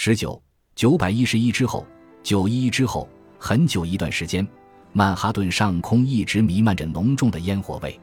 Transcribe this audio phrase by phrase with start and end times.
[0.00, 0.40] 十九
[0.76, 1.84] 九百一十一之后，
[2.22, 4.46] 九一一之后，很久一段时间，
[4.92, 7.98] 曼哈顿上空一直弥漫着浓重的烟火味。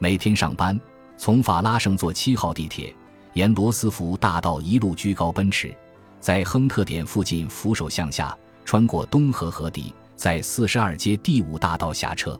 [0.00, 0.78] 每天上班，
[1.16, 2.92] 从法拉盛坐七号地铁，
[3.34, 5.72] 沿罗斯福大道一路居高奔驰，
[6.18, 12.36] 在亨特点附近扶手向下，穿过东河河底，在四十二街第五大道下车，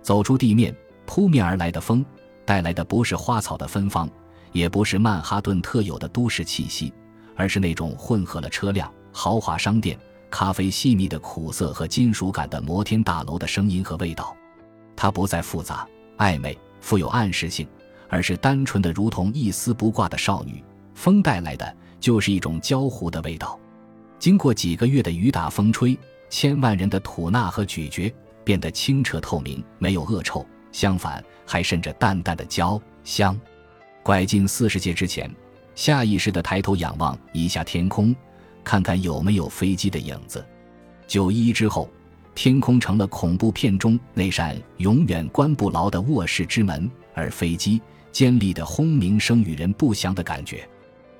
[0.00, 2.02] 走出地面，扑面而来的风。
[2.46, 4.08] 带来的不是花草的芬芳，
[4.52, 6.90] 也不是曼哈顿特有的都市气息，
[7.40, 9.98] 而是那种混合了车辆、豪华商店、
[10.28, 14.36] 咖啡细密的苦涩和金属感的摩天大楼的声音和味道。
[14.94, 17.66] 它不再复杂、暧昧、富有暗示性，
[18.10, 20.62] 而是单纯的如同一丝不挂的少女。
[20.94, 23.58] 风带来的就是一种焦糊的味道。
[24.18, 30.46] 经过几个月的雨打风吹，千万人的吐纳和咀嚼，变得清澈透明，没有恶臭。
[30.72, 33.34] 相反，还渗着淡淡的焦香。
[34.02, 35.34] 拐进四十街之前，
[35.74, 38.14] 下意识地抬头仰望一下天空，
[38.62, 40.44] 看看有没有飞机的影子。
[41.06, 41.88] 九一之后，
[42.34, 47.80] 天空成了恐怖片中那扇永远关不牢的卧室之门，而飞机
[48.12, 50.68] 尖利的轰鸣声与人不祥的感觉。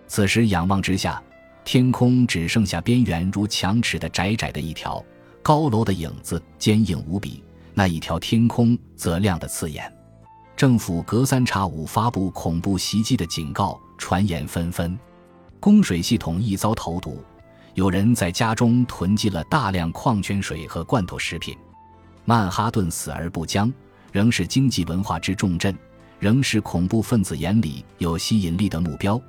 [0.07, 1.23] 此时仰望之下，
[1.65, 5.03] 天空只剩下边缘如墙尺的窄窄的一条，
[5.43, 7.43] 高楼的影子坚硬无比。
[7.73, 9.91] 那一条天空则亮得刺眼，
[10.57, 14.99] 政府隔三差五发布恐怖袭击的警告，传言纷纷，
[15.61, 17.23] 供水系统亦遭投毒，
[17.75, 21.55] 有人在家中囤积了大量矿泉水和罐头食品。
[22.25, 23.71] 曼哈顿死而不僵，
[24.11, 25.77] 仍是经济文化之重镇，
[26.19, 29.21] 仍是恐怖分子眼里有吸引力的目标。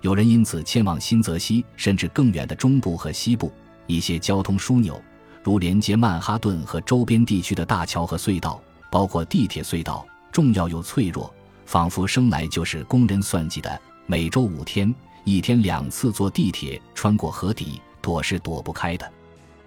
[0.00, 3.52] 有人因此迁往新泽西，甚至更远的中部和西部
[3.88, 4.98] 一些交通枢纽。
[5.42, 11.34] 如连接曼哈顿和周边地区的大桥和隧道，包括地铁隧道，重要又脆弱，
[11.66, 13.80] 仿佛生来就是工人算计的。
[14.10, 19.08] 每周五天，一天两次坐地铁穿过河底，躲是躲不开的。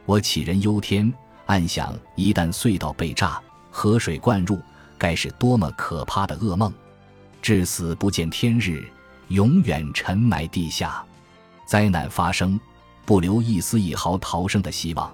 [0.06, 1.10] 我杞人忧天，
[1.46, 4.60] 暗想：一旦隧道被炸，河水灌入，
[4.98, 6.74] 该是多么可怕的噩梦！
[7.42, 8.86] 至死不见天日，
[9.30, 11.02] 永远沉埋地下。
[11.66, 12.60] 灾难发生，
[13.06, 15.10] 不留一丝一毫逃生的希望。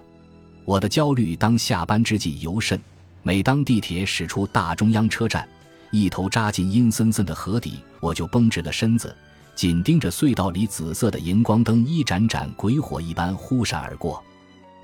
[0.66, 2.82] 我的焦虑当下班之际尤甚。
[3.22, 5.48] 每当地铁驶出大中央车站，
[5.92, 9.16] 一头扎进阴森森的河底，我就绷直了身子，
[9.56, 14.24] 紧盯着隧道里紫色的荧光灯一盏盏鬼火一般忽闪而过。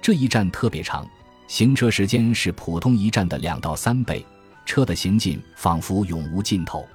[0.01, 1.07] 这一站特别长，
[1.47, 4.25] 行车时间是普通一站的两到三倍，
[4.66, 6.85] 车的行进仿佛永无尽头。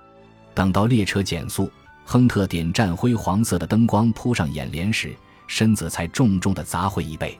[0.54, 1.70] 等到列车减速，
[2.04, 5.14] 亨特点站灰黄色的灯光扑上眼帘时，
[5.46, 7.38] 身子才重重地砸回一倍。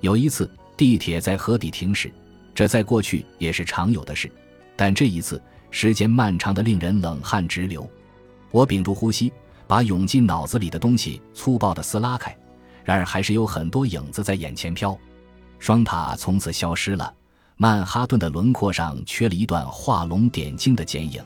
[0.00, 0.50] 有一次。
[0.74, 2.10] 地铁在河底停驶，
[2.54, 4.28] 这在过去也是常有的事，
[4.74, 5.40] 但这一次
[5.72, 7.84] 时间漫长的令人冷汗直流。
[8.52, 9.32] 我屏住呼吸，
[9.66, 12.36] 把涌进脑子里的东西粗暴地撕拉开，
[12.84, 14.96] 然而还是有很多影子在眼前飘。
[15.58, 17.12] 双塔从此消失了，
[17.56, 21.20] 曼哈顿的轮廓上缺了一段画龙点睛的剪影。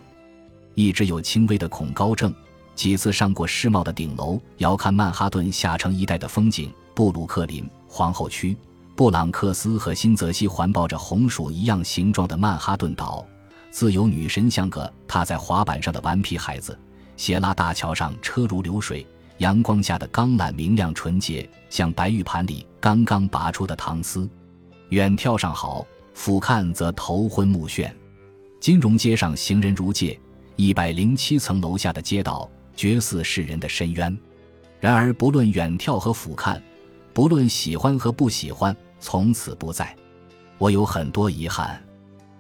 [0.75, 2.33] 一直有轻微的恐高症，
[2.75, 8.57] 几次上过世贸的顶楼，遥看曼哈顿下城一带的风景，布鲁克林、皇后区。
[8.95, 13.27] 布朗克斯和新泽西环抱着红薯一样形状的曼哈顿岛，
[13.77, 16.79] 自由女神像个踏在滑板上的顽皮孩子。
[17.15, 19.07] 斜拉大桥上车如流水，
[19.37, 24.27] 阳光下的钢缆明亮纯洁，像白玉盘里刚刚拔出的糖丝。
[24.89, 27.93] 远眺上好，俯瞰则头昏目眩。
[28.61, 30.19] 金融街上行人如芥，
[30.57, 34.19] 一百零七层楼下的街道绝似世人的深渊。
[34.81, 36.59] 然而不论远眺和俯瞰，
[37.13, 38.75] 不论喜欢和不喜欢。
[39.01, 39.95] 从此不在，
[40.57, 41.79] 我有很多遗憾。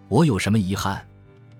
[0.08, 1.06] 我有什么遗憾？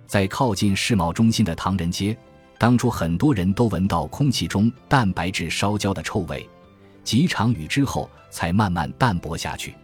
[0.06, 2.16] 在靠近世贸中心的唐人街，
[2.58, 6.48] 当初很多人都闻到空气中蛋白质烧焦的臭味，
[7.04, 9.74] 几场雨之后才慢慢淡薄下去。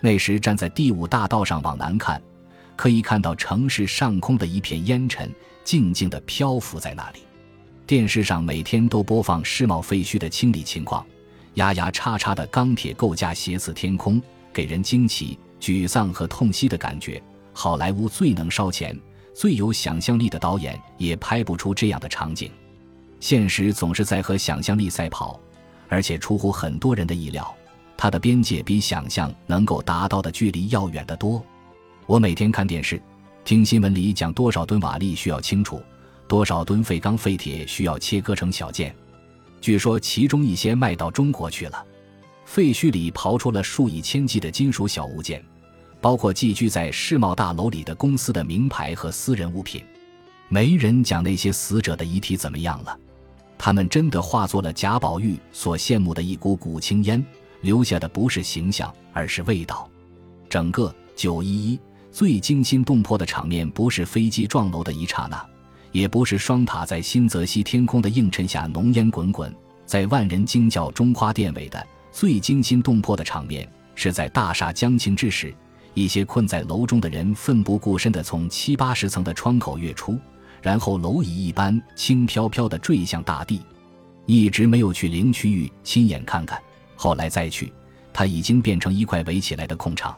[0.00, 2.20] 那时站在第五大道上往南看，
[2.76, 5.32] 可以看到城市上空的一片烟尘，
[5.62, 7.20] 静静地漂浮在那里。
[7.86, 11.04] 电视上每天都播放世贸废墟的清理情况，
[11.54, 14.20] 牙牙叉叉的钢铁构架斜刺天空。
[14.52, 17.22] 给人惊奇、沮丧和痛惜的感觉。
[17.52, 18.98] 好莱坞最能烧钱、
[19.40, 22.52] 最有想象力的导演也拍不出这样的场景。
[23.20, 25.40] 现实总是在和想象力赛跑，
[25.88, 27.50] 而且出乎很多人的意料，
[27.96, 31.42] 它的边界比想象能够达到的距离要远得多。
[32.04, 33.00] 我每天看电视、
[33.42, 35.82] 听新闻里讲多少吨瓦砾需要清除，
[36.28, 38.94] 多少吨废钢废铁需要切割成小件，
[39.58, 41.82] 据说其中一些卖到中国去了。
[42.44, 45.42] 废墟里刨出了数以千计的金属小物件，
[46.00, 49.82] 包括寄居在世贸大楼里的公司的名牌和私人物品。
[50.48, 52.98] 没人讲那些死者的遗体怎么样了。
[53.56, 57.24] 他们真的化作了贾宝玉所羡慕的一股股青烟，
[57.60, 59.88] 留下的不是形象，而是味道。
[60.48, 61.78] 整个九一一
[62.10, 65.46] 最惊心动魄的场面，不是飞机撞楼的一刹那，
[65.92, 69.54] 也不是双塔在新泽西天空的映衬下浓烟滚滚，
[69.84, 75.54] 在万人惊叫中花殿尾的最惊心动魄的场面，是在大厦将倾之时，
[75.94, 80.18] 一些困在楼中的人奋不顾身地从七八十层的窗口跃出。
[80.62, 83.62] 然后蝼蚁一般轻飘飘地坠向大地，
[84.26, 86.60] 一直没有去灵区域亲眼看看。
[86.96, 87.72] 后来再去，
[88.12, 90.14] 它已经变成一块围起来的空场。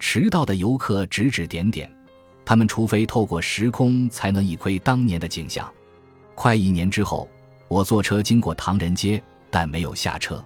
[0.00, 1.88] 迟到的游客指指点点，
[2.44, 5.70] 他们除非透过时空，才能一窥当年的景象。
[6.34, 7.28] 快一年之后，
[7.68, 10.44] 我坐车经过唐人街，但没有下车。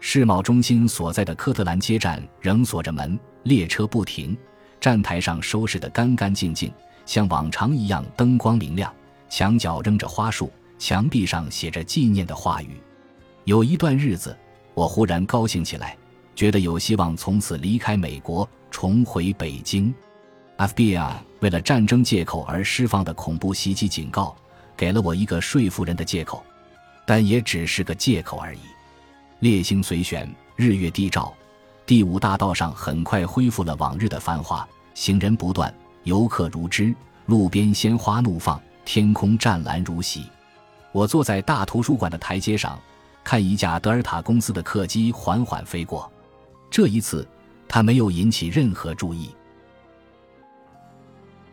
[0.00, 4.36] 世贸中心所在的科特兰街站仍锁着门，列车不停，
[4.80, 6.72] 站台上收拾得干干净净。
[7.04, 8.92] 像往常一样，灯光明亮，
[9.28, 12.80] 墙角扔着花束，墙壁上写着纪念的话语。
[13.44, 14.36] 有一段日子，
[14.72, 15.96] 我忽然高兴起来，
[16.36, 19.92] 觉得有希望从此离开美国，重回北京。
[20.58, 24.36] FBI 为了战争借口而释放的恐怖袭击警告，
[24.76, 26.44] 给了我一个说服人的借口，
[27.04, 28.60] 但也只是个借口而已。
[29.40, 31.34] 烈星随旋，日月低照，
[31.84, 35.72] 第五大道上很快恢复了往日的繁华，行人不断。
[36.04, 36.94] 游客如织，
[37.26, 40.24] 路边鲜花怒放，天空湛蓝如洗。
[40.90, 42.78] 我坐在大图书馆的台阶上，
[43.22, 46.10] 看一架德尔塔公司的客机缓缓飞过。
[46.70, 47.26] 这一次，
[47.68, 49.30] 它没有引起任何注意。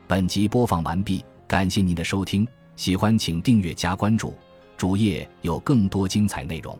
[0.07, 4.33] 本集播放完毕，感谢您的收听，喜欢请订阅加关注，
[4.77, 6.77] 主页有更多精彩内容。